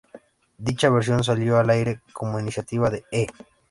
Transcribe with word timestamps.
Dicha 0.57 0.89
versión 0.89 1.23
salió 1.23 1.59
al 1.59 1.69
aire 1.69 2.01
como 2.11 2.39
iniciativa 2.39 2.89
de 2.89 3.05
E! 3.11 3.27